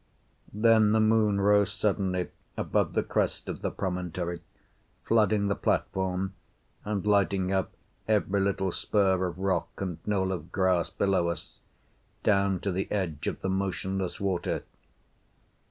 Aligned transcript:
Then 0.55 0.93
the 0.93 0.99
moon 0.99 1.39
rose 1.39 1.71
suddenly 1.71 2.29
above 2.57 2.93
the 2.93 3.03
crest 3.03 3.47
of 3.47 3.61
the 3.61 3.69
promontory, 3.69 4.41
flooding 5.03 5.47
the 5.47 5.53
platform 5.53 6.33
and 6.83 7.05
lighting 7.05 7.51
up 7.53 7.73
every 8.07 8.39
little 8.39 8.71
spur 8.71 9.23
of 9.27 9.37
rock 9.37 9.69
and 9.77 9.99
knoll 10.07 10.31
of 10.31 10.51
grass 10.51 10.89
below 10.89 11.27
us, 11.27 11.59
down 12.23 12.59
to 12.61 12.71
the 12.71 12.91
edge 12.91 13.27
of 13.27 13.41
the 13.41 13.49
motionless 13.49 14.19
water. 14.19 14.63